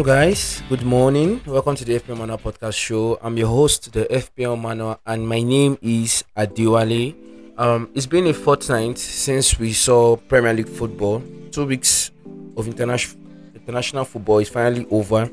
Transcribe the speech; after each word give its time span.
Hello, 0.00 0.14
guys. 0.16 0.62
Good 0.70 0.82
morning. 0.82 1.42
Welcome 1.44 1.76
to 1.76 1.84
the 1.84 2.00
FPL 2.00 2.16
Manual 2.16 2.38
podcast 2.38 2.72
show. 2.72 3.18
I'm 3.20 3.36
your 3.36 3.48
host, 3.48 3.92
the 3.92 4.06
FPL 4.06 4.58
Manual, 4.58 4.98
and 5.04 5.28
my 5.28 5.42
name 5.42 5.76
is 5.82 6.24
Adiwale. 6.34 7.14
Um, 7.58 7.90
it's 7.94 8.06
been 8.06 8.26
a 8.26 8.32
fortnight 8.32 8.96
since 8.96 9.58
we 9.58 9.74
saw 9.74 10.16
Premier 10.16 10.54
League 10.54 10.70
football. 10.70 11.22
Two 11.52 11.66
weeks 11.66 12.12
of 12.56 12.66
international 12.66 13.20
international 13.54 14.06
football 14.06 14.38
is 14.38 14.48
finally 14.48 14.86
over, 14.90 15.28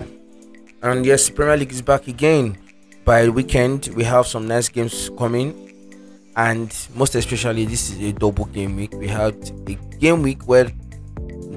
and 0.84 1.06
yes, 1.06 1.30
Premier 1.30 1.56
League 1.56 1.72
is 1.72 1.82
back 1.82 2.10
again. 2.10 2.58
By 3.06 3.30
weekend, 3.30 3.88
we 3.96 4.04
have 4.04 4.28
some 4.28 4.50
nice 4.50 4.68
games 4.68 5.10
coming, 5.18 5.56
and 6.36 6.76
most 6.94 7.16
especially, 7.16 7.64
this 7.64 7.90
is 7.90 8.02
a 8.04 8.12
double 8.12 8.44
game 8.44 8.76
week. 8.76 8.92
We 8.96 9.08
had 9.08 9.34
a 9.66 9.76
game 9.98 10.24
week 10.24 10.46
where 10.46 10.70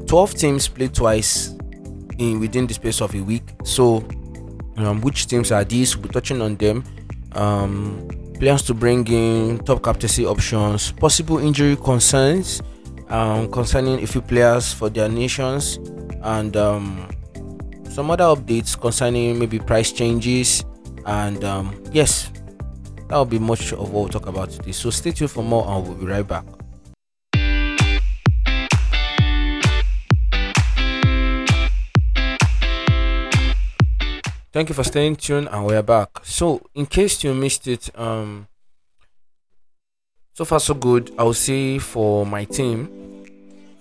12 0.07 0.35
teams 0.35 0.69
played 0.69 0.95
twice 0.95 1.57
in 2.21 2.39
within 2.39 2.67
the 2.67 2.75
space 2.75 3.01
of 3.01 3.15
a 3.15 3.21
week. 3.21 3.43
So, 3.65 4.05
um, 4.77 5.01
which 5.01 5.27
teams 5.27 5.51
are 5.51 5.65
these? 5.65 5.97
We'll 5.97 6.07
be 6.07 6.11
touching 6.11 6.41
on 6.41 6.57
them. 6.57 6.85
Um, 7.33 8.09
plans 8.39 8.63
to 8.63 8.75
bring 8.75 9.07
in 9.09 9.59
top 9.65 9.83
captaincy 9.83 10.25
options, 10.25 10.93
possible 10.93 11.39
injury 11.39 11.77
concerns 11.77 12.63
um, 13.09 13.51
concerning 13.51 14.03
a 14.03 14.07
few 14.07 14.23
players 14.23 14.73
for 14.73 14.89
their 14.89 15.09
nations, 15.09 15.79
and 16.23 16.57
um, 16.57 17.09
some 17.89 18.11
other 18.11 18.25
updates 18.25 18.81
concerning 18.81 19.39
maybe 19.39 19.59
price 19.59 19.93
changes. 19.93 20.65
And 21.07 21.45
um, 21.45 21.83
yes, 21.93 22.31
that 23.09 23.17
will 23.17 23.25
be 23.25 23.39
much 23.39 23.73
of 23.73 23.91
what 23.91 23.93
we'll 23.93 24.09
talk 24.09 24.27
about 24.27 24.51
today. 24.51 24.73
So 24.73 24.91
stay 24.91 25.11
tuned 25.11 25.31
for 25.31 25.43
more, 25.43 25.67
and 25.69 25.87
we'll 25.87 25.97
be 25.97 26.07
right 26.07 26.27
back. 26.27 26.45
Thank 34.53 34.69
you 34.69 34.75
for 34.75 34.83
staying 34.83 35.15
tuned, 35.15 35.49
and 35.49 35.65
we're 35.65 35.81
back. 35.81 36.25
So, 36.25 36.61
in 36.75 36.85
case 36.85 37.23
you 37.23 37.33
missed 37.33 37.69
it, 37.69 37.89
um, 37.97 38.49
so 40.33 40.45
far 40.45 40.59
so 40.59 40.75
good. 40.75 41.13
I 41.17 41.23
will 41.23 41.35
say 41.35 41.79
for 41.79 42.27
my 42.27 42.47
team, 42.47 42.89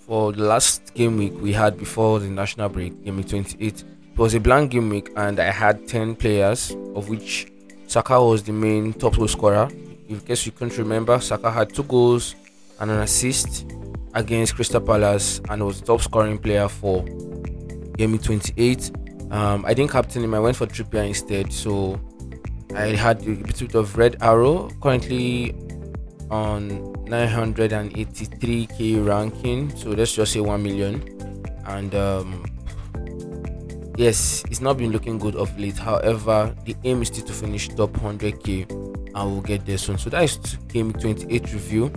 for 0.06 0.32
the 0.32 0.44
last 0.44 0.94
game 0.94 1.16
week 1.16 1.32
we 1.40 1.52
had 1.52 1.76
before 1.76 2.20
the 2.20 2.28
national 2.28 2.68
break, 2.68 3.04
game 3.04 3.16
week 3.16 3.28
28, 3.30 3.60
it 3.60 3.84
was 4.16 4.34
a 4.34 4.38
blank 4.38 4.70
game 4.70 4.90
week, 4.90 5.10
and 5.16 5.40
I 5.40 5.50
had 5.50 5.88
10 5.88 6.14
players, 6.14 6.70
of 6.94 7.08
which 7.08 7.50
Saka 7.88 8.22
was 8.22 8.44
the 8.44 8.52
main 8.52 8.92
top 8.92 9.16
goal 9.16 9.26
scorer. 9.26 9.68
In 10.08 10.20
case 10.20 10.46
you 10.46 10.52
can't 10.52 10.78
remember, 10.78 11.18
Saka 11.18 11.50
had 11.50 11.74
two 11.74 11.82
goals 11.82 12.36
and 12.78 12.92
an 12.92 13.00
assist 13.00 13.66
against 14.14 14.54
Crystal 14.54 14.80
Palace, 14.80 15.40
and 15.48 15.66
was 15.66 15.80
the 15.80 15.86
top 15.86 16.00
scoring 16.00 16.38
player 16.38 16.68
for 16.68 17.02
game 17.96 18.12
week 18.12 18.22
28 18.22 18.99
um, 19.30 19.64
I 19.64 19.74
didn't 19.74 19.90
captain 19.90 20.24
him. 20.24 20.34
I 20.34 20.40
went 20.40 20.56
for 20.56 20.66
Trippier 20.66 21.06
instead. 21.06 21.52
So 21.52 22.00
I 22.74 22.88
had 22.88 23.26
a 23.26 23.34
bit 23.34 23.74
of 23.74 23.96
red 23.96 24.16
arrow. 24.20 24.70
Currently 24.82 25.54
on 26.30 26.70
983k 27.06 29.06
ranking. 29.06 29.74
So 29.76 29.90
let's 29.90 30.14
just 30.14 30.32
say 30.32 30.40
1 30.40 30.62
million. 30.62 31.02
And 31.66 31.94
um, 31.94 32.44
yes, 33.96 34.44
it's 34.50 34.60
not 34.60 34.78
been 34.78 34.90
looking 34.90 35.18
good 35.18 35.36
of 35.36 35.56
late. 35.58 35.78
However, 35.78 36.54
the 36.64 36.74
aim 36.84 37.02
is 37.02 37.08
still 37.08 37.26
to 37.26 37.32
finish 37.32 37.68
top 37.68 37.90
100k. 37.90 38.70
And 39.14 39.32
we'll 39.32 39.42
get 39.42 39.66
there 39.66 39.78
soon. 39.78 39.98
So 39.98 40.10
that 40.10 40.24
is 40.24 40.36
game 40.68 40.92
28 40.92 41.52
review. 41.52 41.92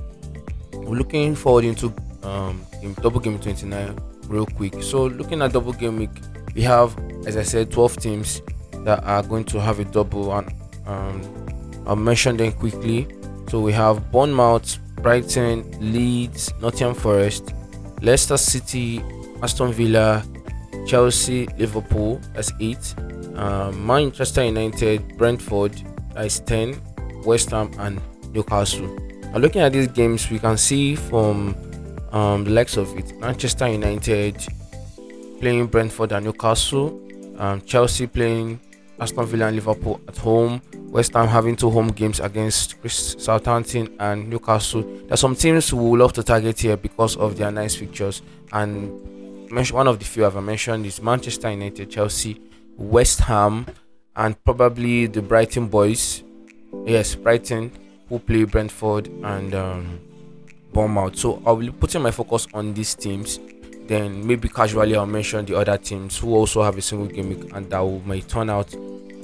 We're 0.73 0.97
looking 0.97 1.35
forward 1.35 1.65
into 1.65 1.93
um, 2.23 2.61
double 3.01 3.19
game 3.19 3.39
29 3.39 3.97
real 4.27 4.45
quick. 4.45 4.83
So 4.83 5.05
looking 5.05 5.41
at 5.41 5.53
double 5.53 5.73
game 5.73 5.97
week 5.97 6.11
we 6.55 6.61
have, 6.63 6.97
as 7.25 7.37
I 7.37 7.43
said, 7.43 7.71
12 7.71 7.97
teams 7.97 8.41
that 8.83 9.03
are 9.03 9.23
going 9.23 9.45
to 9.45 9.61
have 9.61 9.79
a 9.79 9.85
double, 9.85 10.33
and 10.33 10.53
um, 10.85 11.47
I'll 11.85 11.95
mention 11.95 12.37
them 12.37 12.51
quickly. 12.53 13.07
So 13.49 13.59
we 13.59 13.71
have 13.73 14.11
Bournemouth, 14.11 14.77
Brighton, 15.01 15.65
Leeds, 15.79 16.53
Nottingham 16.61 16.95
Forest, 16.95 17.53
Leicester 18.01 18.37
City, 18.37 19.01
Aston 19.41 19.71
Villa, 19.73 20.23
Chelsea, 20.85 21.47
Liverpool. 21.57 22.21
That's 22.33 22.51
eight. 22.59 22.95
Um, 23.35 23.85
Manchester 23.85 24.43
United, 24.43 25.17
Brentford. 25.17 25.73
That's 26.13 26.39
ten. 26.39 26.79
West 27.25 27.51
Ham 27.51 27.71
and 27.79 28.01
Newcastle. 28.33 28.87
Now 29.31 29.39
looking 29.39 29.61
at 29.61 29.73
these 29.73 29.87
games, 29.87 30.29
we 30.29 30.39
can 30.39 30.57
see 30.57 30.95
from 30.95 31.55
um, 32.11 32.43
the 32.43 32.51
likes 32.51 32.77
of 32.77 32.95
it, 32.97 33.17
Manchester 33.19 33.67
United 33.67 34.45
playing 35.43 35.67
Brentford 35.67 36.13
and 36.13 36.25
Newcastle, 36.25 37.01
um, 37.37 37.59
Chelsea 37.63 38.07
playing 38.07 38.61
Aston 38.97 39.25
Villa 39.25 39.47
and 39.47 39.57
Liverpool 39.57 39.99
at 40.07 40.17
home, 40.17 40.61
West 40.87 41.11
Ham 41.15 41.27
having 41.27 41.57
two 41.57 41.69
home 41.69 41.89
games 41.89 42.21
against 42.21 42.77
Southampton 43.19 43.93
and 43.99 44.29
Newcastle. 44.29 44.83
There's 45.05 45.19
some 45.19 45.35
teams 45.35 45.67
who 45.67 45.75
would 45.89 45.99
love 45.99 46.13
to 46.13 46.23
target 46.23 46.61
here 46.61 46.77
because 46.77 47.17
of 47.17 47.37
their 47.37 47.51
nice 47.51 47.75
fixtures, 47.75 48.21
and 48.53 48.89
one 49.73 49.85
of 49.85 49.99
the 49.99 50.05
few 50.05 50.25
I've 50.25 50.41
mentioned 50.41 50.85
is 50.85 51.01
Manchester 51.01 51.51
United, 51.51 51.91
Chelsea, 51.91 52.39
West 52.77 53.19
Ham, 53.19 53.65
and 54.15 54.41
probably 54.45 55.07
the 55.07 55.21
Brighton 55.21 55.67
boys. 55.67 56.23
Yes, 56.85 57.15
Brighton 57.15 57.69
who 58.07 58.17
play 58.19 58.45
Brentford 58.45 59.07
and 59.25 59.53
um, 59.53 59.99
Bournemouth. 60.71 61.17
So 61.17 61.43
I'll 61.45 61.57
be 61.57 61.69
putting 61.69 62.01
my 62.01 62.11
focus 62.11 62.47
on 62.53 62.73
these 62.73 62.95
teams 62.95 63.41
then 63.87 64.25
maybe 64.25 64.49
casually 64.49 64.95
I'll 64.95 65.05
mention 65.05 65.45
the 65.45 65.57
other 65.57 65.77
teams 65.77 66.17
who 66.17 66.35
also 66.35 66.63
have 66.63 66.77
a 66.77 66.81
single 66.81 67.07
game 67.07 67.49
and 67.53 67.69
that 67.69 67.79
will, 67.79 68.01
may 68.01 68.21
turn 68.21 68.49
out 68.49 68.73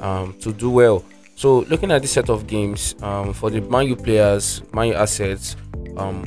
um, 0.01 0.35
to 0.39 0.53
do 0.53 0.69
well. 0.69 1.03
So 1.35 1.59
looking 1.61 1.91
at 1.91 2.01
this 2.01 2.11
set 2.11 2.29
of 2.29 2.47
games 2.47 2.95
um, 3.01 3.33
for 3.33 3.49
the 3.49 3.61
Man 3.61 3.87
U 3.87 3.95
players, 3.95 4.61
Man 4.73 4.87
U 4.87 4.93
assets, 4.95 5.55
um, 5.97 6.25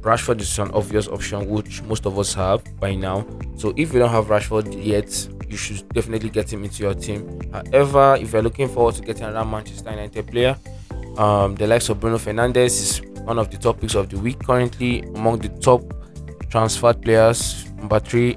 Rashford 0.00 0.40
is 0.40 0.58
an 0.58 0.70
obvious 0.70 1.08
option 1.08 1.48
which 1.48 1.82
most 1.82 2.06
of 2.06 2.18
us 2.18 2.32
have 2.34 2.62
by 2.78 2.94
now. 2.94 3.26
So 3.56 3.74
if 3.76 3.92
you 3.92 3.98
don't 3.98 4.10
have 4.10 4.26
Rashford 4.26 4.84
yet, 4.84 5.28
you 5.48 5.56
should 5.56 5.88
definitely 5.90 6.30
get 6.30 6.52
him 6.52 6.64
into 6.64 6.82
your 6.82 6.94
team. 6.94 7.40
However, 7.52 8.16
if 8.20 8.32
you're 8.32 8.42
looking 8.42 8.68
forward 8.68 8.94
to 8.94 9.02
getting 9.02 9.24
around 9.24 9.50
Manchester 9.50 9.90
United 9.90 10.26
player, 10.26 10.56
um, 11.18 11.54
the 11.56 11.66
likes 11.66 11.88
of 11.88 12.00
Bruno 12.00 12.18
Fernandes 12.18 12.66
is 12.66 13.02
one 13.24 13.38
of 13.38 13.50
the 13.50 13.56
topics 13.58 13.94
of 13.94 14.08
the 14.08 14.18
week 14.18 14.38
currently 14.44 15.00
among 15.14 15.38
the 15.38 15.48
top 15.60 15.82
transferred 16.50 17.02
players 17.02 17.65
Number 17.76 18.00
three, 18.00 18.36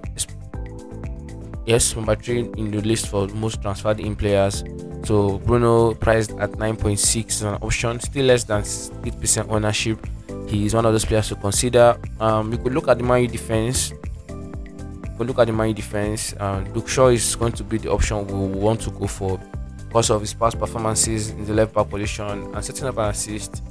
yes, 1.66 1.96
number 1.96 2.16
three 2.16 2.40
in 2.58 2.72
the 2.72 2.82
list 2.82 3.08
for 3.08 3.28
most 3.30 3.62
transferred 3.62 4.00
in 4.00 4.16
players. 4.16 4.64
So 5.04 5.40
Bruno 5.40 5.94
priced 5.94 6.32
at 6.32 6.52
9.6 6.52 7.28
is 7.28 7.42
an 7.42 7.56
option, 7.56 8.00
still 8.00 8.26
less 8.26 8.44
than 8.44 8.62
8% 8.64 9.50
ownership. 9.50 10.06
He 10.48 10.66
is 10.66 10.74
one 10.74 10.86
of 10.86 10.92
those 10.92 11.06
players 11.06 11.30
to 11.30 11.36
consider. 11.36 11.98
Um, 12.20 12.52
you 12.52 12.58
could 12.58 12.74
look 12.74 12.88
at 12.88 12.98
the 12.98 13.04
Man 13.04 13.28
defense. 13.28 13.92
You 14.30 15.16
could 15.18 15.28
look 15.28 15.40
at 15.40 15.48
the 15.48 15.54
Man 15.54 15.74
defense. 15.74 16.34
Uh, 16.40 16.64
Luke 16.74 16.88
Shaw 16.88 17.08
is 17.08 17.36
going 17.36 17.54
to 17.54 17.64
be 17.64 17.78
the 17.78 17.92
option 17.92 18.28
we 18.28 18.60
want 18.60 18.82
to 18.82 18.92
go 18.92 19.08
for 19.08 19.40
because 19.88 20.10
of 20.10 20.22
his 20.22 20.34
past 20.34 20.60
performances 20.60 21.32
in 21.32 21.46
the 21.46 21.54
left 21.54 21.74
back 21.74 21.90
position 21.90 22.54
and 22.54 22.64
setting 22.64 22.88
up 22.88 22.98
an 22.98 23.10
assist 23.10 23.64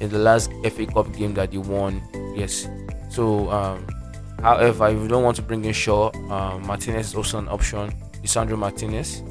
in 0.00 0.10
the 0.10 0.18
last 0.18 0.50
FA 0.70 0.86
Cup 0.86 1.12
game 1.12 1.34
that 1.34 1.52
he 1.52 1.58
won. 1.58 2.02
Yes, 2.36 2.68
so 3.10 3.50
um, 3.50 3.86
However, 4.44 4.88
if 4.88 5.00
you 5.00 5.08
don't 5.08 5.24
want 5.24 5.36
to 5.36 5.42
bring 5.42 5.64
in 5.64 5.72
Shaw, 5.72 6.10
um, 6.30 6.66
Martinez 6.66 7.06
is 7.06 7.14
also 7.14 7.38
an 7.38 7.48
option. 7.48 7.90
Lisandro 8.22 8.58
Martinez. 8.58 9.22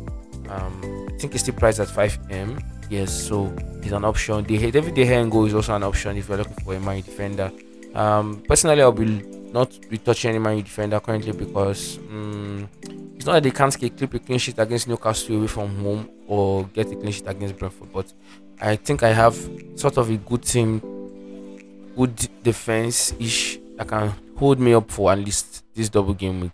Um, 0.49 1.07
I 1.07 1.17
think 1.19 1.33
he's 1.33 1.41
still 1.41 1.53
priced 1.53 1.79
at 1.79 1.87
5M. 1.87 2.59
Yes, 2.89 3.13
so 3.27 3.55
he's 3.83 3.91
an 3.91 4.05
option. 4.05 4.43
The 4.43 4.71
David 4.71 4.95
De 4.95 5.05
Gea 5.05 5.47
is 5.47 5.53
also 5.53 5.75
an 5.75 5.83
option 5.83 6.17
if 6.17 6.27
you're 6.27 6.37
looking 6.39 6.55
for 6.63 6.73
a 6.73 6.79
Man 6.79 7.01
defender. 7.01 7.51
Um, 7.93 8.41
personally, 8.47 8.81
I'll 8.81 8.91
be 8.91 9.05
not 9.53 9.79
be 9.87 9.99
touching 9.99 10.31
any 10.31 10.39
Man 10.39 10.57
defender 10.57 10.99
currently 10.99 11.31
because 11.31 11.99
um, 12.09 12.67
it's 13.15 13.27
not 13.27 13.33
that 13.33 13.43
they 13.43 13.51
can't 13.51 13.77
keep 13.77 14.01
a 14.01 14.17
clean 14.17 14.39
sheet 14.39 14.57
against 14.57 14.87
Newcastle 14.87 15.37
away 15.37 15.47
from 15.47 15.75
home 15.77 16.09
or 16.27 16.63
get 16.73 16.91
a 16.91 16.95
clean 16.95 17.11
sheet 17.11 17.27
against 17.27 17.59
Brentford, 17.59 17.93
but 17.93 18.11
I 18.59 18.77
think 18.77 19.03
I 19.03 19.13
have 19.13 19.35
sort 19.75 19.97
of 19.97 20.09
a 20.09 20.17
good 20.17 20.41
team, 20.41 20.79
good 21.95 22.15
defense 22.41 23.13
ish 23.19 23.59
that 23.77 23.87
can 23.87 24.11
hold 24.37 24.59
me 24.59 24.73
up 24.73 24.89
for 24.91 25.11
at 25.11 25.19
least 25.19 25.63
this 25.75 25.89
double 25.89 26.13
game 26.13 26.41
week. 26.41 26.51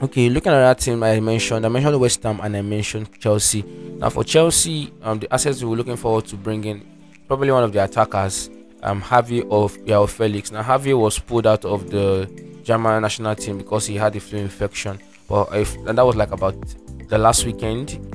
Okay, 0.00 0.28
looking 0.28 0.52
at 0.52 0.60
that 0.60 0.78
team 0.78 1.02
I 1.02 1.18
mentioned, 1.18 1.66
I 1.66 1.68
mentioned 1.68 1.98
West 2.00 2.22
Ham 2.22 2.40
and 2.42 2.56
I 2.56 2.62
mentioned 2.62 3.18
Chelsea. 3.18 3.62
Now 3.98 4.10
for 4.10 4.22
Chelsea, 4.22 4.92
um, 5.02 5.18
the 5.18 5.32
assets 5.32 5.62
we 5.62 5.72
are 5.72 5.76
looking 5.76 5.96
forward 5.96 6.26
to 6.26 6.36
bringing 6.36 6.86
probably 7.26 7.50
one 7.50 7.64
of 7.64 7.72
the 7.72 7.82
attackers, 7.82 8.48
um, 8.84 9.02
Javi 9.02 9.48
of 9.50 9.84
Joao 9.84 10.06
Felix. 10.06 10.52
Now 10.52 10.62
Javi 10.62 10.96
was 10.96 11.18
pulled 11.18 11.48
out 11.48 11.64
of 11.64 11.90
the 11.90 12.30
German 12.62 13.02
national 13.02 13.34
team 13.34 13.58
because 13.58 13.86
he 13.86 13.96
had 13.96 14.14
a 14.14 14.20
flu 14.20 14.38
infection, 14.38 15.00
but 15.28 15.48
if 15.52 15.74
and 15.86 15.98
that 15.98 16.06
was 16.06 16.14
like 16.14 16.30
about 16.30 16.54
the 17.08 17.18
last 17.18 17.44
weekend. 17.44 18.14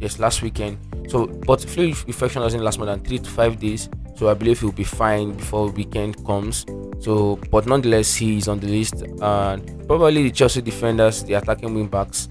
Yes, 0.00 0.18
last 0.18 0.42
weekend. 0.42 0.78
So, 1.08 1.26
but 1.26 1.60
flu 1.60 1.88
infection 1.88 2.40
doesn't 2.40 2.62
last 2.62 2.78
more 2.78 2.86
than 2.86 3.00
three 3.00 3.18
to 3.18 3.28
five 3.28 3.58
days. 3.58 3.88
So 4.16 4.28
I 4.28 4.34
believe 4.34 4.60
he'll 4.60 4.72
be 4.72 4.84
fine 4.84 5.32
before 5.32 5.68
weekend 5.68 6.24
comes. 6.24 6.64
So, 7.00 7.36
but 7.50 7.66
nonetheless, 7.66 8.14
he 8.14 8.38
is 8.38 8.48
on 8.48 8.58
the 8.60 8.66
list, 8.66 9.02
and 9.02 9.86
probably 9.86 10.24
the 10.24 10.30
Chelsea 10.30 10.60
defenders, 10.60 11.22
the 11.24 11.34
attacking 11.34 11.74
wing 11.74 11.86
backs, 11.86 12.28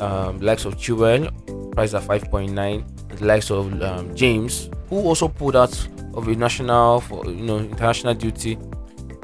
um, 0.00 0.40
likes 0.40 0.64
of 0.64 0.76
Chilwell, 0.76 1.30
priced 1.72 1.94
at 1.94 2.02
5.9, 2.02 3.18
the 3.18 3.24
likes 3.24 3.50
of 3.50 3.80
um, 3.82 4.14
James, 4.14 4.68
who 4.88 4.96
also 4.96 5.28
pulled 5.28 5.56
out 5.56 5.88
of 6.14 6.26
a 6.26 6.34
national 6.34 7.00
for 7.02 7.24
you 7.26 7.44
know 7.44 7.58
international 7.58 8.14
duty, 8.14 8.58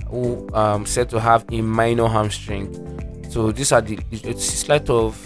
who 0.09 0.49
um, 0.55 0.87
said 0.87 1.11
to 1.11 1.21
have 1.21 1.45
a 1.51 1.61
minor 1.61 2.09
hamstring. 2.09 2.73
So 3.31 3.51
these 3.51 3.73
are 3.73 3.81
the 3.81 3.99
it's 4.13 4.45
slight 4.45 4.89
of 4.89 5.19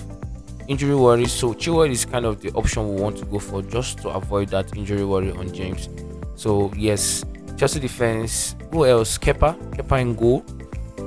injury 0.69 0.95
worries. 0.95 1.33
So 1.33 1.53
Chilwell 1.53 1.91
is 1.91 2.05
kind 2.05 2.25
of 2.25 2.41
the 2.41 2.51
option 2.53 2.95
we 2.95 3.01
want 3.01 3.19
to 3.19 3.27
go 3.27 3.39
for 3.39 3.61
just 3.63 3.99
to 3.99 4.09
avoid 4.11 4.49
that 4.49 4.75
injury 4.77 5.05
worry 5.05 5.33
on 5.33 5.53
James. 5.53 5.89
So 6.37 6.73
yes, 6.77 7.25
Chelsea 7.59 7.81
defense. 7.81 8.55
Who 8.71 8.87
else? 8.87 9.19
Kepa. 9.19 9.59
Kepa 9.77 10.01
in 10.01 10.15
goal. 10.15 10.43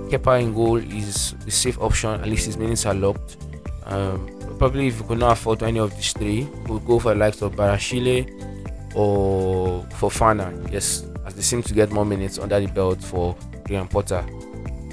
Kepa 0.09 0.41
in 0.41 0.53
goal 0.53 0.75
is 0.75 1.33
the 1.45 1.51
safe 1.51 1.79
option. 1.79 2.09
At 2.19 2.27
least 2.27 2.45
his 2.45 2.57
minutes 2.57 2.85
are 2.85 2.93
locked. 2.93 3.37
Um, 3.85 4.27
probably 4.59 4.87
if 4.87 5.01
we 5.01 5.07
could 5.07 5.19
not 5.19 5.31
afford 5.31 5.63
any 5.63 5.79
of 5.79 5.95
these 5.95 6.11
three, 6.11 6.47
we'll 6.67 6.79
go 6.79 6.99
for 6.99 7.13
the 7.13 7.19
likes 7.19 7.41
of 7.41 7.53
Badiashile 7.53 8.95
or 8.95 9.83
Fofana. 9.91 10.71
Yes, 10.71 11.05
as 11.25 11.35
they 11.35 11.41
seem 11.41 11.63
to 11.63 11.73
get 11.73 11.91
more 11.91 12.05
minutes 12.05 12.37
under 12.37 12.59
the 12.59 12.67
belt 12.67 13.01
for 13.01 13.35
Graham 13.63 13.87
Potter. 13.87 14.25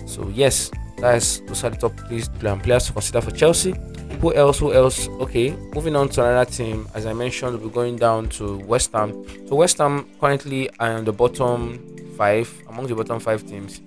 So 0.07 0.29
yes, 0.29 0.71
that's 0.99 1.41
those 1.41 1.65
are 1.65 1.71
the 1.71 1.77
top 1.77 1.99
three 2.09 2.23
players 2.39 2.87
to 2.87 2.93
consider 2.93 3.21
for 3.21 3.33
Chelsea. 3.33 3.75
Who 4.21 4.35
else? 4.35 4.59
Who 4.59 4.73
else? 4.73 5.09
Okay, 5.09 5.51
moving 5.75 5.95
on 5.95 6.09
to 6.11 6.25
another 6.25 6.51
team. 6.51 6.89
As 6.95 7.07
I 7.07 7.13
mentioned, 7.13 7.63
we're 7.63 7.71
going 7.71 7.97
down 7.97 8.29
to 8.31 8.59
West 8.59 8.93
Ham. 8.93 9.25
So 9.47 9.55
West 9.55 9.79
Ham 9.79 10.09
currently 10.21 10.69
are 10.81 10.95
on 10.95 11.05
the 11.05 11.13
bottom 11.13 11.79
five 12.17 12.53
among 12.69 12.89
the 12.89 12.97
bottom 12.97 13.21
five 13.21 13.47
teams 13.47 13.81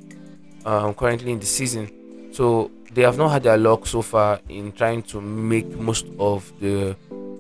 um, 0.66 0.94
currently 0.94 1.34
in 1.34 1.40
the 1.40 1.46
season. 1.46 1.92
So 2.34 2.72
they 2.94 3.02
have 3.02 3.18
not 3.18 3.30
had 3.30 3.44
their 3.44 3.58
luck 3.58 3.86
so 3.86 4.02
far 4.02 4.40
in 4.48 4.72
trying 4.72 5.04
to 5.04 5.20
make 5.20 5.68
most 5.78 6.06
of 6.18 6.52
the 6.60 6.96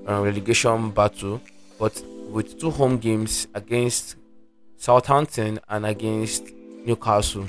uh, 0.07 0.21
relegation 0.21 0.91
battle, 0.91 1.41
but 1.79 2.03
with 2.29 2.59
two 2.59 2.71
home 2.71 2.97
games 2.97 3.47
against 3.53 4.15
Southampton 4.77 5.59
and 5.69 5.85
against 5.85 6.43
Newcastle, 6.85 7.47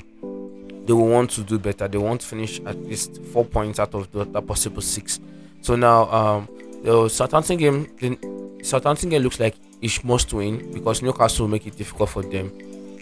they 0.85 0.93
will 0.93 1.07
want 1.07 1.31
to 1.31 1.43
do 1.43 1.59
better. 1.59 1.87
They 1.87 1.97
want 1.97 2.21
to 2.21 2.27
finish 2.27 2.59
at 2.65 2.77
least 2.83 3.21
four 3.31 3.45
points 3.45 3.79
out 3.79 3.93
of 3.95 4.11
the, 4.11 4.25
the 4.25 4.41
possible 4.41 4.81
six. 4.81 5.19
So 5.61 5.75
now, 5.75 6.11
um, 6.11 6.49
the 6.83 7.07
Southampton 7.09 7.57
game, 7.57 7.87
the 7.99 8.63
Southampton 8.63 9.09
game 9.09 9.21
looks 9.21 9.39
like 9.39 9.55
it 9.81 10.03
must 10.03 10.33
win 10.33 10.71
because 10.73 11.01
Newcastle 11.01 11.45
will 11.45 11.51
make 11.51 11.67
it 11.67 11.77
difficult 11.77 12.09
for 12.09 12.21
them. 12.23 12.51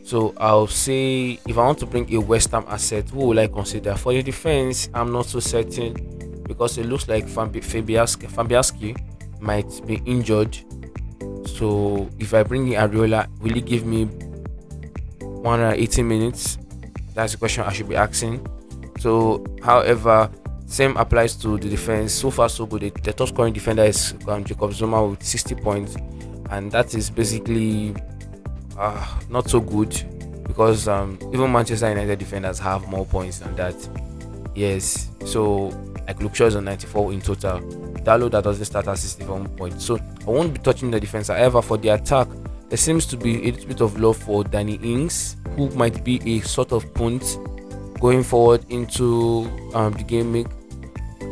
So 0.04 0.34
I'll 0.38 0.68
say 0.68 1.40
if 1.48 1.58
I 1.58 1.66
want 1.66 1.80
to 1.80 1.86
bring 1.86 2.12
a 2.14 2.20
West 2.20 2.52
Ham 2.52 2.66
asset, 2.68 3.10
who 3.10 3.28
will 3.28 3.40
I 3.40 3.48
consider? 3.48 3.96
For 3.96 4.14
the 4.14 4.24
defense, 4.24 4.90
I'm 4.94 5.12
not 5.12 5.26
so 5.28 5.40
certain 5.40 6.44
because 6.48 6.78
it 6.78 6.86
looks 6.86 7.08
like 7.08 7.26
Fabianski, 7.26 8.30
Fabianski 8.30 9.42
might 9.42 9.86
be 9.86 10.02
injured. 10.06 10.58
So 11.46 12.10
if 12.20 12.34
I 12.34 12.44
bring 12.44 12.68
in 12.68 12.74
Areola, 12.74 13.28
will 13.40 13.54
he 13.54 13.62
give 13.62 13.86
me 13.86 14.06
180 15.20 16.04
minutes? 16.04 16.58
That's 17.14 17.34
the 17.34 17.38
question 17.38 17.64
I 17.64 17.74
should 17.74 17.90
be 17.90 17.96
asking. 17.96 18.46
So, 19.00 19.44
however, 19.64 20.30
same 20.66 20.96
applies 20.98 21.36
to 21.38 21.58
the 21.58 21.70
defense. 21.70 22.14
So 22.14 22.32
far, 22.32 22.48
so 22.50 22.66
good. 22.66 22.82
The, 22.82 22.90
the 23.02 23.14
top 23.14 23.28
scoring 23.28 23.54
defender 23.54 23.84
is 23.84 24.14
um, 24.28 24.44
Jacob 24.44 24.74
Zuma 24.74 25.06
with 25.06 25.24
60 25.24 25.56
points, 25.56 25.98
and 26.50 26.72
that 26.72 26.94
is 26.94 27.10
basically 27.10 27.96
uh, 28.78 29.20
not 29.30 29.50
so 29.50 29.60
good 29.60 29.92
because 30.48 30.88
um, 30.88 31.18
even 31.34 31.52
Manchester 31.52 31.90
United 31.90 32.20
defenders 32.20 32.60
have 32.60 32.88
more 32.88 33.06
points 33.06 33.40
than 33.40 33.56
that. 33.56 33.76
Yes, 34.56 35.10
so 35.26 35.68
like 36.08 36.22
Luke 36.22 36.36
Shaw 36.36 36.46
is 36.46 36.56
on 36.56 36.66
94 36.66 37.14
in 37.14 37.22
total. 37.22 37.60
Dalot 38.02 38.32
that 38.32 38.44
doesn't 38.44 38.66
start 38.66 38.88
at 38.88 38.98
61 38.98 39.48
points. 39.50 39.86
So 39.86 39.98
I 39.98 40.30
won't 40.30 40.54
be 40.54 40.60
touching 40.60 40.92
the 40.92 41.00
defense. 41.00 41.28
However, 41.28 41.62
for 41.62 41.78
the 41.78 41.90
attack, 41.90 42.28
there 42.72 42.78
seems 42.78 43.06
to 43.06 43.18
be 43.18 43.50
a 43.50 43.52
little 43.52 43.68
bit 43.68 43.82
of 43.82 44.00
love 44.00 44.16
for 44.16 44.46
Danny 44.46 44.76
Ings, 44.76 45.36
who 45.58 45.70
might 45.72 46.06
be 46.06 46.22
a 46.38 46.40
sort 46.40 46.72
of 46.72 46.94
punt 46.94 47.38
going 48.00 48.24
forward 48.24 48.66
into 48.70 49.46
um, 49.74 49.92
the 49.92 50.04
game. 50.04 50.32
Week. 50.32 50.48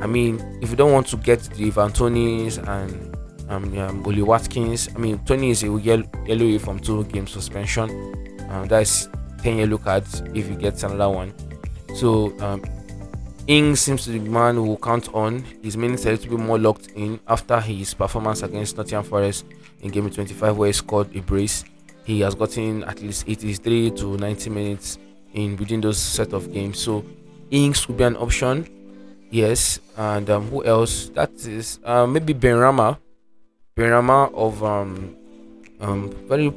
I 0.02 0.06
mean, 0.06 0.60
if 0.62 0.70
you 0.70 0.76
don't 0.76 0.92
want 0.92 1.08
to 1.08 1.16
get 1.16 1.40
the 1.40 1.68
Ivan 1.68 1.94
Toney's 1.94 2.58
and 2.58 3.16
um, 3.48 3.78
um, 3.80 4.04
Watkins, 4.04 4.90
I 4.94 4.98
mean, 4.98 5.18
Toney 5.20 5.52
is 5.52 5.64
a 5.64 5.68
yellow, 5.68 6.04
yellow 6.26 6.60
from 6.60 6.78
two 6.78 7.06
game 7.06 7.26
suspension. 7.26 7.90
Um, 8.50 8.68
that's 8.68 9.08
10 9.42 9.60
yellow 9.60 9.78
cards 9.78 10.22
if 10.34 10.50
he 10.50 10.56
gets 10.56 10.84
another 10.84 11.10
one. 11.10 11.34
So, 11.96 12.38
um, 12.42 12.62
Ings 13.48 13.80
seems 13.80 14.04
to 14.04 14.12
be 14.12 14.20
the 14.20 14.30
man 14.30 14.56
who 14.56 14.64
will 14.64 14.78
count 14.78 15.08
on. 15.14 15.46
His 15.64 15.78
minutes 15.78 16.04
a 16.06 16.12
little 16.12 16.32
bit 16.32 16.40
more 16.46 16.60
locked 16.60 16.88
in 16.98 17.18
after 17.30 17.62
his 17.62 17.94
performance 17.94 18.44
against 18.44 18.76
Nottingham 18.76 19.06
Forest 19.06 19.46
in 19.82 19.92
game 19.92 20.10
25, 20.10 20.58
where 20.58 20.68
he 20.68 20.74
scored 20.74 21.16
a 21.16 21.22
brace. 21.22 21.64
He 22.04 22.22
has 22.22 22.36
gotten 22.36 22.84
at 22.86 23.02
least 23.02 23.26
83 23.28 23.92
to 23.92 24.18
90 24.18 24.50
minutes 24.50 24.98
in 25.34 25.56
within 25.58 25.82
those 25.82 25.98
set 25.98 26.34
of 26.34 26.52
games. 26.52 26.80
So, 26.80 27.06
Ings 27.52 27.86
could 27.86 27.98
be 27.98 28.04
an 28.04 28.16
option. 28.18 28.68
Yes, 29.32 29.80
and 29.96 30.30
um, 30.30 30.48
who 30.50 30.66
else? 30.66 31.10
That 31.10 31.32
is 31.34 31.80
uh, 31.84 32.08
maybe 32.08 32.34
Benrahma. 32.34 32.98
Benrahma 33.76 34.34
of 34.34 34.64
um, 34.64 35.16
um, 35.80 36.12
very 36.28 36.52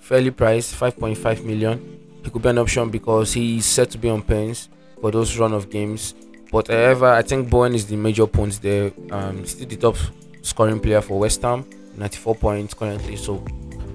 fairly 0.00 0.30
priced, 0.30 0.74
5.5 0.74 1.44
million. 1.44 1.98
He 2.22 2.30
could 2.30 2.42
be 2.42 2.48
an 2.50 2.58
option 2.58 2.90
because 2.90 3.32
he 3.32 3.58
is 3.58 3.66
set 3.66 3.90
to 3.90 3.98
be 3.98 4.08
on 4.10 4.22
pens 4.22 4.68
for 5.00 5.10
those 5.10 5.38
run 5.38 5.52
of 5.52 5.70
games. 5.70 6.14
But 6.52 6.68
however, 6.68 7.06
I 7.06 7.22
think 7.22 7.48
Bowen 7.48 7.74
is 7.74 7.86
the 7.86 7.96
major 7.96 8.26
point 8.26 8.60
there. 8.60 8.92
Um, 9.10 9.44
still 9.46 9.66
the 9.66 9.76
top 9.76 9.96
scoring 10.42 10.80
player 10.80 11.00
for 11.00 11.18
West 11.18 11.40
Ham, 11.42 11.64
94 11.96 12.34
points 12.36 12.74
currently. 12.74 13.16
So 13.16 13.44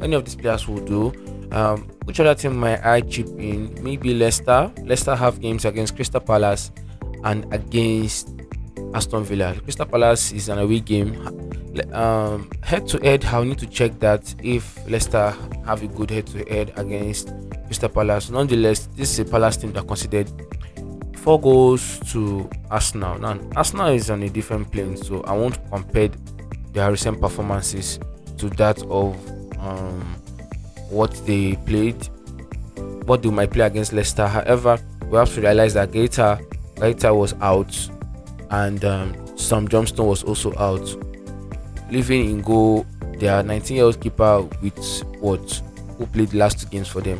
any 0.01 0.15
of 0.15 0.25
these 0.25 0.35
players 0.35 0.67
will 0.67 0.83
do. 0.85 1.13
Um, 1.51 1.89
which 2.03 2.19
other 2.19 2.35
team 2.35 2.57
might 2.57 2.85
I 2.85 3.01
chip 3.01 3.27
in? 3.37 3.77
Maybe 3.81 4.13
Leicester. 4.13 4.71
Leicester 4.83 5.15
have 5.15 5.39
games 5.39 5.65
against 5.65 5.95
Crystal 5.95 6.21
Palace 6.21 6.71
and 7.23 7.51
against 7.53 8.37
Aston 8.93 9.23
Villa. 9.23 9.55
Crystal 9.63 9.85
Palace 9.85 10.31
is 10.31 10.49
an 10.49 10.59
away 10.59 10.79
game. 10.79 11.15
Um, 11.93 12.49
head 12.63 12.87
to 12.87 12.97
head, 12.99 13.23
I'll 13.25 13.43
need 13.43 13.59
to 13.59 13.67
check 13.67 13.99
that 13.99 14.33
if 14.43 14.77
Leicester 14.89 15.33
have 15.65 15.83
a 15.83 15.87
good 15.87 16.09
head 16.09 16.27
to 16.27 16.43
head 16.45 16.73
against 16.75 17.31
Crystal 17.65 17.89
Palace. 17.89 18.29
Nonetheless, 18.29 18.87
this 18.95 19.11
is 19.11 19.19
a 19.19 19.25
Palace 19.25 19.57
team 19.57 19.73
that 19.73 19.87
considered 19.87 20.31
four 21.15 21.39
goals 21.39 21.99
to 22.11 22.49
Arsenal. 22.71 23.19
Now, 23.19 23.39
Arsenal 23.55 23.87
is 23.87 24.09
on 24.09 24.23
a 24.23 24.29
different 24.29 24.71
plane, 24.71 24.97
so 24.97 25.21
I 25.21 25.33
won't 25.33 25.59
compare 25.69 26.09
their 26.73 26.91
recent 26.91 27.19
performances 27.21 27.99
to 28.37 28.49
that 28.51 28.81
of 28.83 29.15
um, 29.59 30.01
what 30.89 31.11
they 31.25 31.55
played, 31.65 32.07
what 33.05 33.21
they 33.21 33.29
might 33.29 33.51
play 33.51 33.65
against 33.65 33.93
Leicester. 33.93 34.27
However, 34.27 34.79
we 35.09 35.17
have 35.17 35.33
to 35.35 35.41
realize 35.41 35.73
that 35.73 35.91
Guaita, 35.91 36.41
Guaita 36.75 37.15
was 37.17 37.33
out, 37.41 37.75
and 38.51 38.83
um, 38.85 39.37
Sam 39.37 39.67
Johnstone 39.67 40.07
was 40.07 40.23
also 40.23 40.55
out, 40.57 40.85
leaving 41.91 42.29
in 42.29 42.41
goal 42.41 42.85
their 43.19 43.41
19-year-old 43.43 43.99
keeper 43.99 44.41
with 44.61 45.03
what 45.19 45.61
who 45.97 46.05
played 46.05 46.29
the 46.29 46.37
last 46.37 46.59
two 46.61 46.67
games 46.67 46.87
for 46.87 47.01
them. 47.01 47.19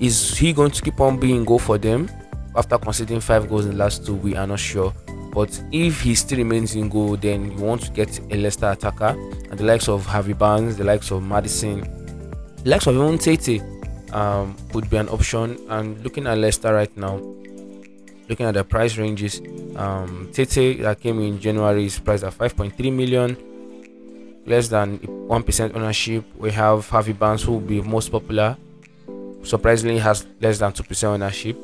Is 0.00 0.36
he 0.36 0.52
going 0.52 0.70
to 0.70 0.82
keep 0.82 1.00
on 1.00 1.18
being 1.18 1.44
goal 1.44 1.58
for 1.58 1.78
them 1.78 2.10
after 2.54 2.78
conceding 2.78 3.20
five 3.20 3.48
goals 3.48 3.64
in 3.64 3.72
the 3.72 3.76
last 3.78 4.04
two? 4.04 4.14
We 4.14 4.36
are 4.36 4.46
not 4.46 4.60
sure. 4.60 4.92
But 5.32 5.62
if 5.72 6.00
he 6.00 6.14
still 6.14 6.38
remains 6.38 6.74
in 6.74 6.88
goal, 6.88 7.16
then 7.16 7.52
you 7.52 7.64
want 7.64 7.82
to 7.82 7.90
get 7.92 8.18
a 8.32 8.36
Leicester 8.36 8.70
attacker 8.70 9.16
and 9.50 9.58
the 9.58 9.64
likes 9.64 9.88
of 9.88 10.06
Harvey 10.06 10.32
Barnes, 10.32 10.76
the 10.76 10.84
likes 10.84 11.10
of 11.10 11.22
Maddison, 11.22 11.80
the 12.64 12.70
likes 12.70 12.86
of 12.86 12.96
even 12.96 13.18
Tete 13.18 13.62
um, 14.12 14.56
would 14.72 14.88
be 14.90 14.96
an 14.96 15.08
option. 15.08 15.58
And 15.68 16.02
looking 16.02 16.26
at 16.26 16.38
Leicester 16.38 16.72
right 16.72 16.94
now, 16.96 17.16
looking 18.28 18.46
at 18.46 18.54
the 18.54 18.64
price 18.64 18.96
ranges, 18.96 19.40
um, 19.76 20.30
Tete 20.32 20.80
that 20.82 21.00
came 21.00 21.20
in 21.20 21.38
January 21.40 21.86
is 21.86 21.98
priced 21.98 22.24
at 22.24 22.32
5.3 22.32 22.92
million, 22.92 23.36
less 24.46 24.68
than 24.68 24.98
1% 24.98 25.74
ownership. 25.76 26.24
We 26.36 26.50
have 26.52 26.88
Harvey 26.88 27.12
Barnes, 27.12 27.42
who 27.42 27.52
will 27.52 27.60
be 27.60 27.80
most 27.80 28.10
popular, 28.10 28.56
surprisingly 29.42 29.98
has 29.98 30.26
less 30.40 30.58
than 30.58 30.72
2% 30.72 31.04
ownership. 31.04 31.56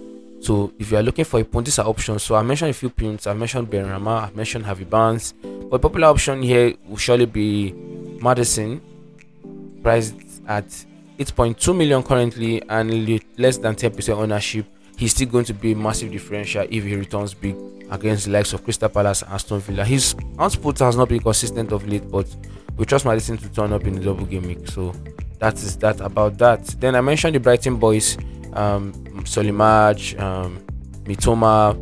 So 0.44 0.74
if 0.78 0.90
you 0.90 0.98
are 0.98 1.02
looking 1.02 1.24
for 1.24 1.40
a 1.40 1.44
punt, 1.44 1.64
these 1.64 1.78
are 1.78 1.86
options. 1.86 2.22
So 2.22 2.34
I 2.34 2.42
mentioned 2.42 2.70
a 2.70 2.74
few 2.74 2.90
punts. 2.90 3.26
I 3.26 3.32
mentioned 3.32 3.70
Ben 3.70 3.86
Benrahma, 3.86 4.30
I 4.30 4.30
mentioned 4.34 4.66
Harvey 4.66 4.84
Barnes. 4.84 5.32
But 5.70 5.80
popular 5.80 6.08
option 6.08 6.42
here 6.42 6.74
will 6.86 6.98
surely 6.98 7.24
be 7.24 7.72
Maddison, 8.20 8.82
priced 9.82 10.14
at 10.46 10.66
8.2 11.18 11.74
million 11.74 12.02
currently 12.02 12.62
and 12.68 13.08
less 13.38 13.56
than 13.56 13.74
10% 13.74 14.16
ownership. 14.18 14.66
He's 14.98 15.12
still 15.12 15.28
going 15.28 15.46
to 15.46 15.54
be 15.54 15.72
a 15.72 15.76
massive 15.76 16.12
differential 16.12 16.66
if 16.68 16.84
he 16.84 16.94
returns 16.94 17.32
big 17.32 17.56
against 17.90 18.26
the 18.26 18.32
likes 18.32 18.52
of 18.52 18.64
Crystal 18.64 18.90
Palace 18.90 19.22
and 19.22 19.32
Aston 19.32 19.60
Villa. 19.60 19.82
His 19.84 20.14
output 20.38 20.78
has 20.80 20.94
not 20.94 21.08
been 21.08 21.20
consistent 21.20 21.72
of 21.72 21.88
late, 21.88 22.10
but 22.10 22.26
we 22.76 22.84
trust 22.84 23.06
Maddison 23.06 23.38
to 23.38 23.48
turn 23.48 23.72
up 23.72 23.84
in 23.84 23.94
the 23.94 24.00
double 24.00 24.26
game. 24.26 24.66
So 24.66 24.94
that 25.38 25.54
is 25.54 25.76
that 25.78 26.00
about 26.02 26.36
that. 26.36 26.66
Then 26.80 26.96
I 26.96 27.00
mentioned 27.00 27.34
the 27.34 27.40
Brighton 27.40 27.76
boys 27.76 28.18
um, 28.52 28.92
Solly-March, 29.24 30.16
um, 30.16 30.64
Mitoma, 31.04 31.74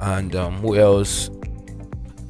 and 0.00 0.34
um, 0.36 0.54
who 0.58 0.76
else? 0.76 1.30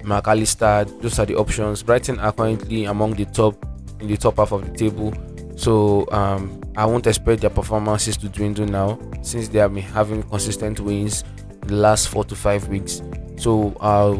Mac 0.04 0.26
Allister. 0.26 0.86
Those 1.00 1.18
are 1.18 1.26
the 1.26 1.36
options. 1.36 1.82
Brighton 1.82 2.18
are 2.18 2.32
currently 2.32 2.84
among 2.86 3.14
the 3.14 3.26
top 3.26 3.64
in 4.00 4.08
the 4.08 4.16
top 4.16 4.36
half 4.36 4.52
of 4.52 4.64
the 4.64 4.76
table. 4.76 5.12
So 5.56 6.06
um, 6.12 6.60
I 6.76 6.86
won't 6.86 7.06
expect 7.06 7.40
their 7.42 7.50
performances 7.50 8.16
to 8.18 8.28
dwindle 8.28 8.66
now 8.66 8.98
since 9.22 9.48
they 9.48 9.58
have 9.58 9.74
been 9.74 9.82
having 9.82 10.22
consistent 10.22 10.80
wins 10.80 11.24
the 11.62 11.74
last 11.74 12.08
four 12.08 12.24
to 12.24 12.34
five 12.34 12.68
weeks. 12.68 13.02
So 13.36 13.76
uh, 13.80 14.16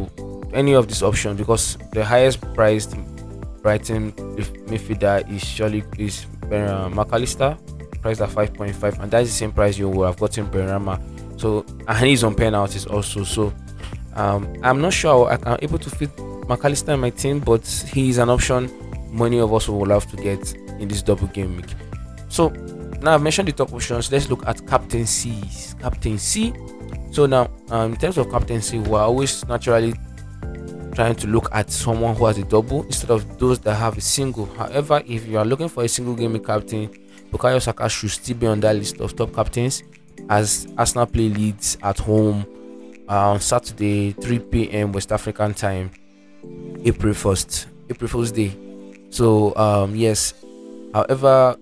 any 0.52 0.74
of 0.74 0.88
these 0.88 1.02
options 1.02 1.38
because 1.38 1.78
the 1.92 2.04
highest 2.04 2.40
priced 2.54 2.96
Brighton 3.62 4.12
midfielder 4.12 5.30
is 5.30 5.44
surely 5.44 5.84
is 5.98 6.26
uh, 6.50 6.88
Mac 6.88 7.12
Allister, 7.12 7.56
priced 8.00 8.20
at 8.20 8.30
5.5, 8.30 9.00
and 9.00 9.10
that's 9.10 9.28
the 9.28 9.34
same 9.34 9.52
price 9.52 9.78
you 9.78 9.88
would 9.88 10.06
have 10.06 10.18
gotten 10.18 10.46
Benrahma. 10.46 11.00
So 11.40 11.64
and 11.86 12.06
he's 12.06 12.24
on 12.24 12.34
penalties 12.34 12.86
also. 12.86 13.24
So 13.24 13.52
um, 14.14 14.52
I'm 14.62 14.80
not 14.80 14.92
sure 14.92 15.30
I'm 15.30 15.58
able 15.62 15.78
to 15.78 15.90
fit 15.90 16.14
McAllister 16.16 16.94
in 16.94 17.00
my 17.00 17.10
team, 17.10 17.40
but 17.40 17.66
he 17.92 18.08
is 18.08 18.18
an 18.18 18.30
option 18.30 18.70
many 19.10 19.38
of 19.38 19.52
us 19.54 19.68
will 19.68 19.86
love 19.86 20.06
to 20.10 20.16
get 20.16 20.54
in 20.78 20.88
this 20.88 21.02
double 21.02 21.26
game 21.28 21.56
week. 21.56 21.74
So 22.28 22.48
now 23.00 23.14
I've 23.14 23.22
mentioned 23.22 23.48
the 23.48 23.52
top 23.52 23.72
options. 23.72 24.10
Let's 24.12 24.28
look 24.28 24.46
at 24.46 24.66
captaincies. 24.66 25.74
Captaincy. 25.80 26.52
So 27.10 27.26
now, 27.26 27.50
um, 27.70 27.92
in 27.92 27.98
terms 27.98 28.18
of 28.18 28.30
captaincy, 28.30 28.78
we're 28.78 29.00
always 29.00 29.46
naturally 29.46 29.94
trying 30.94 31.14
to 31.14 31.26
look 31.26 31.48
at 31.52 31.70
someone 31.70 32.14
who 32.16 32.26
has 32.26 32.38
a 32.38 32.44
double 32.44 32.82
instead 32.84 33.10
of 33.10 33.38
those 33.38 33.58
that 33.60 33.74
have 33.74 33.96
a 33.96 34.00
single. 34.00 34.46
However, 34.46 35.02
if 35.06 35.26
you 35.26 35.38
are 35.38 35.44
looking 35.44 35.68
for 35.68 35.84
a 35.84 35.88
single 35.88 36.14
game 36.14 36.38
captain, 36.40 36.90
Bukayo 37.30 37.61
Saka 37.61 37.88
should 37.88 38.11
still 38.11 38.37
be 38.37 38.47
on 38.47 38.61
that 38.61 38.76
list 38.76 39.00
of 39.00 39.14
top 39.16 39.35
captains 39.35 39.82
as 40.28 40.66
Arsenal 40.76 41.06
play 41.06 41.28
Leeds 41.28 41.76
at 41.82 41.99
home 41.99 42.47
uh, 43.08 43.30
on 43.30 43.40
Saturday, 43.40 44.12
3 44.12 44.38
p.m. 44.38 44.92
West 44.92 45.12
African 45.12 45.54
time, 45.54 45.90
April 46.85 47.14
1st, 47.14 47.66
April 47.90 48.08
Fool's 48.08 48.32
Day. 48.32 48.56
So 49.11 49.54
um, 49.56 49.94
yes, 49.94 50.35
however, 50.92 51.56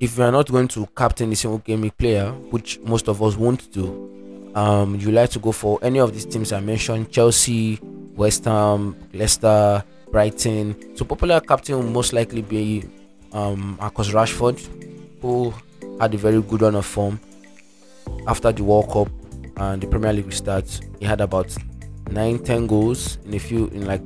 if 0.00 0.16
you 0.16 0.24
are 0.24 0.32
not 0.32 0.50
going 0.50 0.68
to 0.68 0.86
captain 0.96 1.30
a 1.32 1.36
single 1.36 1.58
gaming 1.58 1.90
player, 1.90 2.32
which 2.50 2.80
most 2.80 3.08
of 3.08 3.22
us 3.22 3.36
won't 3.36 3.70
do, 3.72 4.50
um, 4.54 4.96
you 4.96 5.10
like 5.12 5.30
to 5.30 5.38
go 5.38 5.52
for 5.52 5.78
any 5.82 6.00
of 6.00 6.12
these 6.12 6.24
teams 6.26 6.52
I 6.52 6.60
mentioned: 6.60 7.10
Chelsea, 7.10 7.78
West 8.14 8.44
Ham, 8.44 8.96
Leicester, 9.12 9.84
Brighton. 10.10 10.96
So 10.96 11.04
popular 11.04 11.40
captain 11.40 11.76
will 11.76 11.90
most 11.90 12.12
likely 12.12 12.42
be 12.42 12.84
um, 13.32 13.76
Marcus 13.80 14.10
Rashford, 14.10 14.60
who 15.20 15.52
had 16.00 16.14
a 16.14 16.18
very 16.18 16.40
good 16.42 16.62
run 16.62 16.74
of 16.74 16.86
form 16.86 17.20
after 18.26 18.52
the 18.52 18.64
World 18.64 18.90
Cup 18.90 19.08
and 19.56 19.82
the 19.82 19.86
Premier 19.86 20.12
League 20.12 20.32
starts. 20.32 20.80
He 20.98 21.06
had 21.06 21.20
about 21.20 21.54
nine, 22.10 22.38
ten 22.38 22.66
goals 22.66 23.18
in 23.24 23.34
a 23.34 23.38
few 23.38 23.66
in 23.68 23.86
like 23.86 24.02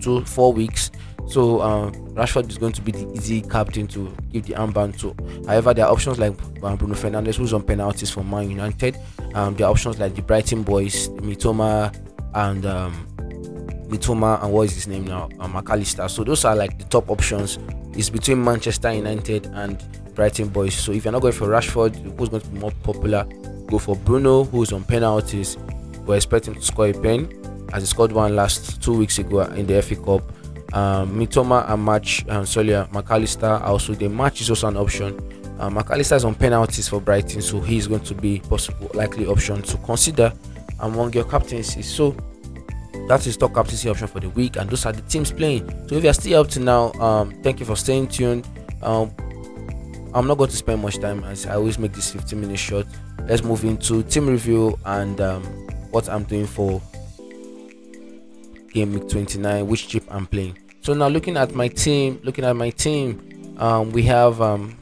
two, 0.00 0.24
four 0.24 0.52
weeks. 0.52 0.90
So 1.26 1.62
um, 1.62 1.92
Rashford 2.14 2.50
is 2.50 2.58
going 2.58 2.72
to 2.74 2.82
be 2.82 2.92
the 2.92 3.10
easy 3.12 3.40
captain 3.40 3.86
to 3.88 4.14
give 4.30 4.46
the 4.46 4.54
armband 4.54 4.98
to. 5.00 5.14
However, 5.46 5.72
there 5.72 5.86
are 5.86 5.92
options 5.92 6.18
like 6.18 6.34
um, 6.62 6.76
Bruno 6.76 6.94
Fernandes, 6.94 7.36
who's 7.36 7.52
on 7.54 7.62
penalties 7.62 8.10
for 8.10 8.22
Man 8.22 8.50
United. 8.50 8.96
Um, 9.34 9.54
there 9.54 9.66
are 9.66 9.70
options 9.70 9.98
like 9.98 10.14
the 10.14 10.22
Brighton 10.22 10.62
boys, 10.62 11.08
Mitoma 11.08 11.94
and 12.34 12.66
um, 12.66 13.06
Mitoma 13.88 14.42
and 14.42 14.52
what 14.52 14.62
is 14.62 14.74
his 14.74 14.86
name 14.86 15.06
now, 15.06 15.28
um, 15.40 15.52
Mac 15.52 15.70
Allister. 15.70 16.08
So 16.08 16.24
those 16.24 16.44
are 16.44 16.54
like 16.54 16.78
the 16.78 16.84
top 16.84 17.08
options. 17.10 17.58
It's 17.96 18.10
between 18.10 18.42
Manchester 18.42 18.92
United 18.92 19.46
and 19.54 19.82
Brighton 20.14 20.48
boys. 20.48 20.74
So 20.74 20.92
if 20.92 21.04
you're 21.04 21.12
not 21.12 21.22
going 21.22 21.32
for 21.32 21.48
Rashford, 21.48 21.94
who's 22.18 22.28
going 22.28 22.42
to 22.42 22.48
be 22.48 22.58
more 22.58 22.72
popular, 22.82 23.24
go 23.66 23.78
for 23.78 23.96
Bruno, 23.96 24.44
who's 24.44 24.72
on 24.72 24.84
penalties. 24.84 25.56
We're 26.06 26.16
expecting 26.16 26.54
to 26.54 26.62
score 26.62 26.88
a 26.88 26.92
pen, 26.92 27.28
as 27.72 27.82
he 27.82 27.86
scored 27.86 28.12
one 28.12 28.36
last 28.36 28.82
two 28.82 28.96
weeks 28.96 29.18
ago 29.18 29.42
in 29.42 29.66
the 29.66 29.80
FA 29.82 29.96
Cup. 29.96 30.22
Um, 30.74 31.16
Mitoma 31.18 31.70
and 31.70 31.84
match 31.84 32.24
um, 32.28 32.44
Solia 32.44 32.92
Mac 32.92 33.08
Allister 33.10 33.46
also 33.46 33.94
the 33.94 34.08
match 34.08 34.40
is 34.40 34.50
also 34.50 34.66
an 34.68 34.76
option. 34.76 35.16
Uh, 35.60 35.70
Mac 35.70 35.90
Allister 35.90 36.16
is 36.16 36.24
on 36.24 36.34
penalties 36.34 36.88
for 36.88 37.00
Brighton, 37.00 37.40
so 37.40 37.60
he's 37.60 37.86
going 37.86 38.02
to 38.02 38.14
be 38.14 38.40
possible 38.40 38.90
likely 38.92 39.26
option 39.26 39.62
to 39.62 39.76
consider 39.78 40.32
among 40.80 41.12
your 41.12 41.24
captaincies. 41.24 41.88
So 41.88 42.16
that 43.08 43.26
is 43.26 43.36
top 43.36 43.54
captaincy 43.54 43.88
option 43.88 44.06
for 44.06 44.20
the 44.20 44.30
week, 44.30 44.56
and 44.56 44.68
those 44.70 44.86
are 44.86 44.92
the 44.92 45.02
teams 45.02 45.30
playing. 45.30 45.68
So 45.88 45.96
if 45.96 46.04
you're 46.04 46.12
still 46.14 46.40
up 46.40 46.48
to 46.50 46.60
now, 46.60 46.92
um, 46.94 47.30
thank 47.42 47.60
you 47.60 47.66
for 47.66 47.76
staying 47.76 48.08
tuned. 48.08 48.46
Um, 48.82 49.10
I'm 50.14 50.26
not 50.26 50.38
going 50.38 50.50
to 50.50 50.56
spend 50.56 50.80
much 50.80 50.98
time 50.98 51.24
as 51.24 51.46
I 51.46 51.54
always 51.54 51.78
make 51.78 51.92
this 51.92 52.12
15 52.12 52.40
minutes 52.40 52.60
short. 52.60 52.86
Let's 53.26 53.42
move 53.42 53.64
into 53.64 54.02
team 54.04 54.28
review 54.28 54.78
and 54.84 55.20
um, 55.20 55.42
what 55.90 56.08
I'm 56.08 56.24
doing 56.24 56.46
for 56.46 56.80
game 58.72 58.92
week 58.92 59.08
29, 59.08 59.66
which 59.66 59.88
chip 59.88 60.04
I'm 60.10 60.26
playing. 60.26 60.58
So 60.82 60.94
now 60.94 61.08
looking 61.08 61.36
at 61.36 61.54
my 61.54 61.68
team, 61.68 62.20
looking 62.22 62.44
at 62.44 62.54
my 62.54 62.70
team, 62.70 63.56
um, 63.58 63.90
we 63.90 64.02
have 64.04 64.40
um, 64.40 64.76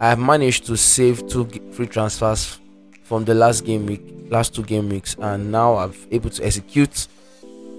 I 0.00 0.10
have 0.10 0.18
managed 0.18 0.66
to 0.66 0.76
save 0.76 1.26
two 1.28 1.48
free 1.72 1.86
transfers 1.86 2.60
from 3.02 3.24
the 3.24 3.34
last 3.34 3.64
game 3.64 3.86
week, 3.86 4.02
last 4.30 4.54
two 4.54 4.62
game 4.62 4.88
weeks, 4.88 5.16
and 5.18 5.50
now 5.50 5.76
I'm 5.76 5.94
able 6.10 6.30
to 6.30 6.44
execute 6.44 7.08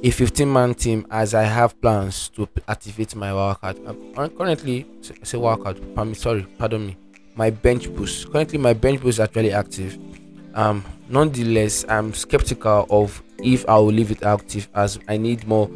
a 0.02 0.10
15 0.10 0.52
man 0.52 0.74
team 0.74 1.06
as 1.12 1.34
I 1.34 1.44
have 1.44 1.80
plans 1.82 2.30
to 2.30 2.48
activate 2.68 3.16
my 3.16 3.30
wildcard. 3.30 4.16
I'm 4.18 4.30
currently, 4.32 4.86
say 5.02 5.38
wildcard, 5.38 5.96
pardon 5.96 6.16
sorry, 6.16 6.44
pardon 6.58 6.88
me, 6.88 6.98
my 7.36 7.50
bench 7.50 7.94
boost. 7.94 8.32
Currently, 8.32 8.58
my 8.58 8.74
bench 8.74 9.02
boost 9.02 9.16
is 9.16 9.20
actually 9.20 9.52
active. 9.52 9.98
Um, 10.54 10.84
nonetheless, 11.10 11.86
I'm 11.88 12.14
skeptical 12.14 12.88
of 12.90 13.22
if 13.44 13.68
I 13.68 13.76
will 13.76 13.88
leave 13.88 14.12
it 14.12 14.24
active 14.24 14.68
as 14.74 15.00
I 15.08 15.18
need 15.18 15.48
more 15.48 15.70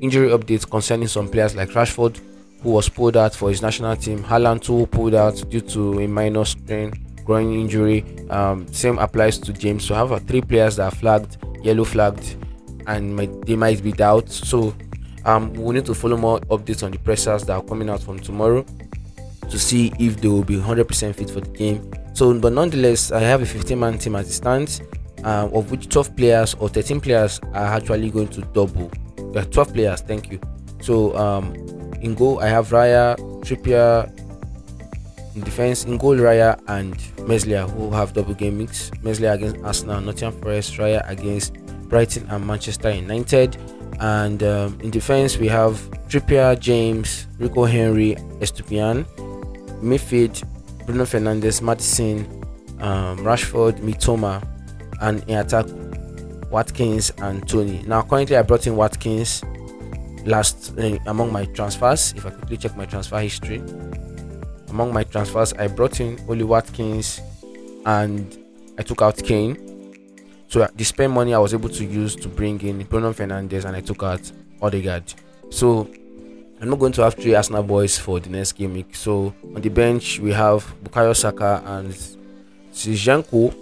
injury 0.00 0.30
updates 0.30 0.68
concerning 0.68 1.08
some 1.08 1.28
players 1.28 1.54
like 1.56 1.70
Rashford, 1.70 2.20
who 2.62 2.70
was 2.70 2.88
pulled 2.88 3.16
out 3.16 3.34
for 3.34 3.48
his 3.50 3.62
national 3.62 3.96
team, 3.96 4.22
Haaland, 4.24 4.64
who 4.66 4.86
pulled 4.86 5.14
out 5.14 5.42
due 5.50 5.60
to 5.60 6.00
a 6.00 6.08
minor 6.08 6.44
strain, 6.44 6.92
groin 7.28 7.52
injury. 7.52 8.02
Um, 8.30 8.66
same 8.72 8.98
applies 8.98 9.36
to 9.38 9.52
James. 9.52 9.84
So 9.84 9.94
I 9.94 9.98
have 9.98 10.12
uh, 10.12 10.18
three 10.18 10.40
players 10.40 10.76
that 10.76 10.84
are 10.90 10.96
flagged, 10.96 11.36
yellow 11.62 11.84
flagged 11.84 12.36
and 12.86 13.18
they 13.46 13.54
might 13.54 13.82
be 13.82 13.92
doubts. 13.92 14.48
So 14.48 14.74
um, 15.26 15.52
we 15.52 15.74
need 15.74 15.84
to 15.86 15.94
follow 15.94 16.16
more 16.16 16.40
updates 16.48 16.82
on 16.82 16.90
the 16.90 16.98
pressers 16.98 17.44
that 17.44 17.52
are 17.52 17.62
coming 17.62 17.90
out 17.90 18.02
from 18.02 18.18
tomorrow 18.18 18.64
to 19.50 19.58
see 19.58 19.92
if 19.98 20.22
they 20.22 20.28
will 20.28 20.42
be 20.42 20.56
100% 20.56 21.14
fit 21.14 21.28
for 21.28 21.40
the 21.40 21.50
game. 21.50 21.92
So, 22.14 22.38
but 22.40 22.54
nonetheless, 22.54 23.12
I 23.12 23.20
have 23.20 23.42
a 23.42 23.46
15 23.46 23.78
man 23.78 23.98
team 23.98 24.16
as 24.16 24.28
it 24.30 24.32
stands, 24.32 24.80
um, 25.22 25.52
of 25.52 25.70
which 25.70 25.90
12 25.90 26.16
players 26.16 26.54
or 26.54 26.70
13 26.70 26.98
players 26.98 27.40
are 27.52 27.66
actually 27.76 28.08
going 28.08 28.28
to 28.28 28.40
double. 28.40 28.90
Are 29.36 29.44
12 29.44 29.74
players, 29.74 30.00
thank 30.00 30.32
you. 30.32 30.40
So, 30.80 31.14
um, 31.16 31.54
in 32.00 32.14
goal, 32.14 32.40
I 32.40 32.48
have 32.48 32.68
Raya, 32.68 33.16
Trippier, 33.42 34.08
in 35.38 35.44
defense, 35.44 35.84
in 35.84 35.96
goal, 35.98 36.16
Raya 36.16 36.60
and 36.66 36.96
Meslier, 37.28 37.62
who 37.62 37.90
have 37.92 38.12
double 38.12 38.34
game 38.34 38.58
mix. 38.58 38.90
Meslier 39.02 39.32
against 39.32 39.64
Arsenal, 39.64 40.00
Nottingham 40.00 40.40
Forest, 40.40 40.74
Raya 40.74 41.08
against 41.08 41.54
Brighton 41.88 42.26
and 42.28 42.44
Manchester 42.44 42.90
United. 42.90 43.56
And 44.00 44.42
um, 44.42 44.78
in 44.80 44.90
defense, 44.90 45.38
we 45.38 45.46
have 45.48 45.74
Trippier, 46.08 46.58
James, 46.58 47.28
Rico 47.38 47.64
Henry, 47.64 48.16
Estupiñán. 48.40 49.06
Midfield, 49.80 50.42
Bruno 50.86 51.04
Fernandes, 51.04 51.62
Maddison, 51.62 52.26
um, 52.80 53.18
Rashford, 53.18 53.78
Mitoma. 53.78 54.42
And 55.00 55.22
in 55.28 55.38
attack, 55.38 55.66
Watkins 56.50 57.12
and 57.18 57.48
Toney. 57.48 57.84
Now, 57.86 58.02
currently, 58.02 58.36
I 58.36 58.42
brought 58.42 58.66
in 58.66 58.74
Watkins 58.74 59.44
last 60.26 60.76
uh, 60.78 60.98
among 61.06 61.32
my 61.32 61.44
transfers. 61.44 62.12
If 62.16 62.26
I 62.26 62.30
quickly 62.30 62.56
check 62.56 62.76
my 62.76 62.86
transfer 62.86 63.20
history, 63.20 63.62
among 64.70 64.92
my 64.92 65.04
transfers, 65.04 65.52
I 65.54 65.68
brought 65.68 66.00
in 66.00 66.18
Ollie 66.28 66.44
Watkins 66.44 67.20
and 67.86 68.36
I 68.78 68.82
took 68.82 69.02
out 69.02 69.16
Kane. 69.16 69.56
So 70.48 70.62
uh, 70.62 70.68
the 70.74 70.84
spend 70.84 71.12
money 71.12 71.34
I 71.34 71.38
was 71.38 71.52
able 71.52 71.68
to 71.68 71.84
use 71.84 72.16
to 72.16 72.28
bring 72.28 72.60
in 72.62 72.82
Bruno 72.84 73.12
Fernandes 73.12 73.64
and 73.64 73.76
I 73.76 73.80
took 73.80 74.02
out 74.02 74.30
Odegaard. 74.62 75.14
So 75.50 75.88
I'm 76.60 76.70
not 76.70 76.78
going 76.78 76.92
to 76.92 77.02
have 77.02 77.14
three 77.14 77.34
Arsenal 77.34 77.62
boys 77.62 77.98
for 77.98 78.18
the 78.20 78.30
next 78.30 78.52
game. 78.52 78.84
So 78.92 79.34
on 79.54 79.60
the 79.60 79.68
bench 79.68 80.18
we 80.20 80.32
have 80.32 80.64
Bukayo 80.82 81.14
Saka 81.14 81.62
and 81.64 81.90
Zinchenko 82.72 83.54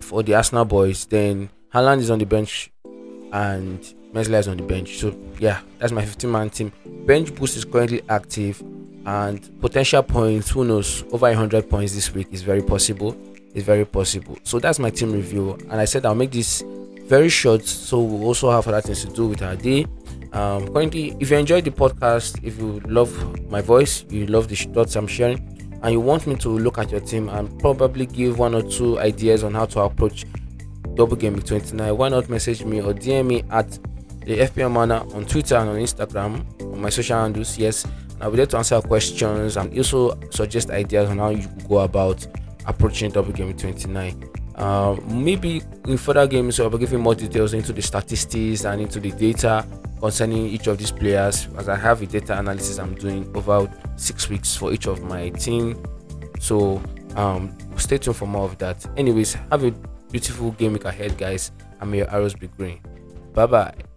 for 0.00 0.22
the 0.22 0.34
Arsenal 0.34 0.64
boys. 0.64 1.06
Then 1.06 1.50
Haaland 1.74 1.98
is 1.98 2.10
on 2.10 2.18
the 2.18 2.26
bench 2.26 2.70
and 3.32 3.94
Meslier 4.12 4.38
is 4.38 4.48
on 4.48 4.56
the 4.56 4.62
bench. 4.64 4.98
So 4.98 5.16
yeah, 5.38 5.60
that's 5.78 5.92
my 5.92 6.04
15 6.04 6.30
man 6.30 6.50
team. 6.50 6.72
Bench 7.06 7.34
boost 7.34 7.56
is 7.56 7.64
currently 7.64 8.02
active 8.08 8.62
and 9.06 9.60
potential 9.60 10.02
points, 10.02 10.50
who 10.50 10.64
knows, 10.64 11.04
over 11.12 11.26
100 11.26 11.68
points 11.68 11.94
this 11.94 12.12
week 12.14 12.28
is 12.32 12.42
very 12.42 12.62
possible 12.62 13.16
is 13.54 13.64
very 13.64 13.84
possible. 13.84 14.38
So 14.44 14.58
that's 14.58 14.78
my 14.78 14.90
team 14.90 15.12
review, 15.12 15.58
and 15.70 15.74
I 15.74 15.84
said 15.84 16.06
I'll 16.06 16.14
make 16.14 16.30
this 16.30 16.62
very 17.04 17.28
short, 17.28 17.64
so 17.64 18.00
we'll 18.00 18.24
also 18.24 18.50
have 18.50 18.66
other 18.68 18.80
things 18.80 19.04
to 19.04 19.12
do 19.12 19.26
with 19.26 19.42
our 19.42 19.56
day. 19.56 19.86
Um, 20.32 20.72
currently, 20.72 21.16
if 21.18 21.30
you 21.30 21.36
enjoyed 21.36 21.64
the 21.64 21.72
podcast, 21.72 22.42
if 22.44 22.58
you 22.58 22.80
love 22.86 23.10
my 23.50 23.60
voice, 23.60 24.04
you 24.08 24.26
love 24.26 24.48
the 24.48 24.54
thoughts 24.54 24.94
I'm 24.94 25.06
sharing, 25.06 25.38
and 25.82 25.92
you 25.92 26.00
want 26.00 26.26
me 26.26 26.36
to 26.36 26.48
look 26.48 26.78
at 26.78 26.90
your 26.90 27.00
team 27.00 27.28
and 27.28 27.58
probably 27.58 28.06
give 28.06 28.38
one 28.38 28.54
or 28.54 28.62
two 28.62 28.98
ideas 29.00 29.42
on 29.42 29.54
how 29.54 29.66
to 29.66 29.80
approach 29.80 30.24
double 30.94 31.16
game 31.16 31.40
29, 31.40 31.96
why 31.96 32.08
not 32.08 32.28
message 32.28 32.64
me 32.64 32.80
or 32.80 32.92
DM 32.92 33.26
me 33.26 33.42
at 33.50 33.70
the 34.26 34.38
FPL 34.38 34.70
Manual 34.70 35.12
on 35.14 35.24
Twitter 35.24 35.56
and 35.56 35.70
on 35.70 35.76
Instagram, 35.76 36.44
on 36.72 36.80
my 36.80 36.90
social 36.90 37.18
handles. 37.18 37.58
Yes, 37.58 37.86
I'll 38.20 38.30
be 38.30 38.36
there 38.36 38.46
to 38.46 38.58
answer 38.58 38.80
questions 38.80 39.56
and 39.56 39.76
also 39.76 40.18
suggest 40.30 40.70
ideas 40.70 41.08
on 41.10 41.18
how 41.18 41.30
you 41.30 41.46
go 41.68 41.78
about 41.78 42.26
approaching 42.66 43.10
double 43.10 43.32
game 43.32 43.56
29. 43.56 44.28
Uh, 44.56 44.96
maybe 45.08 45.62
in 45.86 45.96
further 45.96 46.26
games, 46.26 46.60
I'll 46.60 46.68
be 46.68 46.78
giving 46.78 47.00
more 47.00 47.14
details 47.14 47.54
into 47.54 47.72
the 47.72 47.80
statistics 47.80 48.64
and 48.64 48.82
into 48.82 49.00
the 49.00 49.10
data 49.10 49.66
concerning 50.00 50.46
each 50.46 50.66
of 50.66 50.78
these 50.78 50.90
players 50.90 51.48
as 51.56 51.68
I 51.68 51.76
have 51.76 52.02
a 52.02 52.06
data 52.06 52.38
analysis 52.38 52.78
I'm 52.78 52.94
doing 52.94 53.30
over 53.34 53.70
six 53.96 54.28
weeks 54.28 54.56
for 54.56 54.72
each 54.72 54.86
of 54.86 55.02
my 55.02 55.30
team. 55.30 55.82
So 56.40 56.82
um, 57.16 57.56
stay 57.76 57.98
tuned 57.98 58.16
for 58.16 58.26
more 58.26 58.44
of 58.44 58.58
that. 58.58 58.84
Anyways, 58.96 59.34
have 59.50 59.64
a 59.64 59.70
beautiful 60.10 60.50
game 60.52 60.74
week 60.74 60.84
ahead, 60.84 61.16
guys, 61.16 61.52
may 61.84 61.98
your 61.98 62.10
arrows 62.10 62.34
be 62.34 62.48
green. 62.48 62.80
Bye 63.32 63.46
bye. 63.46 63.89